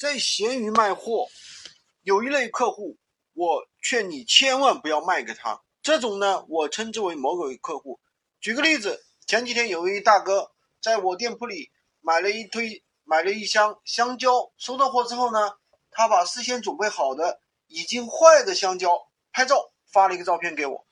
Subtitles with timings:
[0.00, 1.28] 在闲鱼卖货，
[2.00, 2.96] 有一类客户，
[3.34, 5.60] 我劝你千万不要卖给他。
[5.82, 8.00] 这种呢，我称之为魔鬼客户。
[8.40, 15.58] 举个例子，前几天有一位大哥在我店铺里买了一堆，买了一箱香蕉，收到货之后呢，
[15.90, 20.86] 他把事先准备好的已经坏的香蕉拍照发了一个照片给我，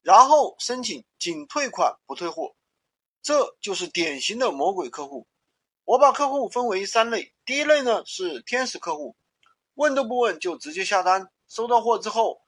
[0.00, 2.54] 然后申请仅退款不退货，
[3.20, 5.26] 这就是典型的魔鬼客户。
[5.84, 9.16] 我把客户分为三类，第一类呢是天使客户，
[9.74, 12.40] 问都不问就直接下单，收到货之后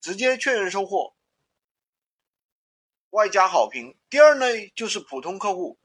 [0.00, 1.14] 直接确认收货，
[3.10, 3.96] 外加好评。
[4.10, 5.78] 第二类就是普通客户，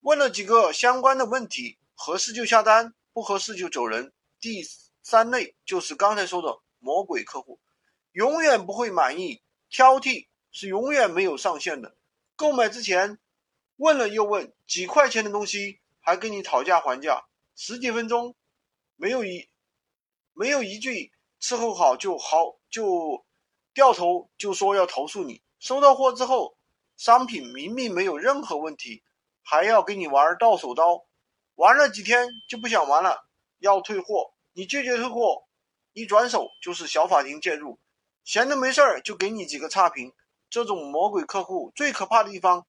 [0.00, 4.12] 问了几个相关的问题，合适就下单，不合适就走人。
[4.38, 4.62] 第
[5.02, 7.58] 三类就是刚才说的魔鬼客户，
[8.12, 9.40] 永远不会满意，
[9.70, 11.96] 挑剔是永远没有上限的。
[12.36, 13.18] 购买之前
[13.76, 15.80] 问了又问，几块钱的东西。
[16.06, 17.24] 还跟你讨价还价，
[17.56, 18.36] 十几分钟，
[18.94, 19.48] 没有一
[20.34, 23.24] 没有一句伺候好就好就
[23.72, 25.40] 掉头就说要投诉你。
[25.58, 26.58] 收到货之后，
[26.98, 29.02] 商品明明没有任何问题，
[29.42, 31.06] 还要跟你玩到手刀，
[31.54, 33.26] 玩了几天就不想玩了，
[33.58, 34.34] 要退货。
[34.52, 35.46] 你拒绝退货，
[35.94, 37.78] 一转手就是小法庭介入，
[38.24, 40.12] 闲着没事儿就给你几个差评。
[40.50, 42.66] 这种魔鬼客户最可怕的地方，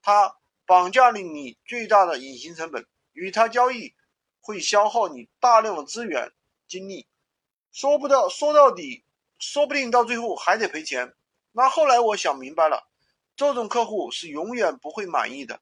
[0.00, 0.36] 他。
[0.66, 3.94] 绑架了你最大的隐形成本，与他交易
[4.40, 6.32] 会消耗你大量的资源
[6.68, 7.06] 精力，
[7.72, 9.04] 说不到说到底，
[9.38, 11.14] 说不定到最后还得赔钱。
[11.52, 12.88] 那后来我想明白了，
[13.36, 15.60] 这种客户是永远不会满意的。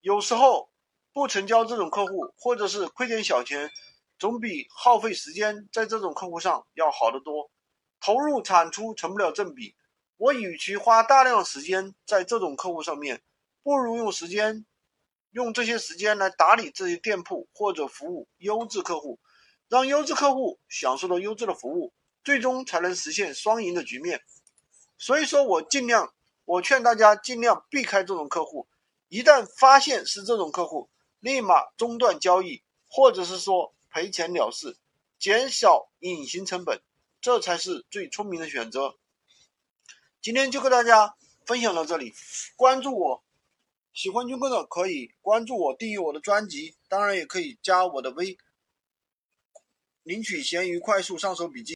[0.00, 0.70] 有时候
[1.12, 3.70] 不成交这种客户，或者是亏点小钱，
[4.18, 7.50] 总比耗费时间在这种客户上要好得多。
[7.98, 9.74] 投入产出成不了正比，
[10.18, 13.22] 我与其花大量时间在这种客户上面。
[13.66, 14.64] 不如用时间，
[15.32, 19.18] 用这些时间来打理这些店铺或者服务优质客户，
[19.66, 24.22] 让优质客户享受到优质的服务，最终才能实现双赢的局面。
[24.98, 28.68] 所以说我尽量，我劝大家尽量避开这种客户。
[29.08, 30.88] 一旦发现是这种客户，
[31.18, 34.76] 立马中断交易，或者是说赔钱了事，
[35.18, 36.80] 减少隐形成本，
[37.20, 38.96] 这才是最聪明的选择。
[40.22, 42.14] 今天就和大家分享到这里，
[42.54, 43.25] 关注我。
[43.96, 48.36] 喜欢军哥的可以关注我，订阅我的专辑，当然也可以加我的微，
[50.02, 51.64] 领取闲鱼快速上手笔记。